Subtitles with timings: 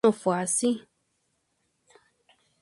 [0.03, 0.81] No fue así.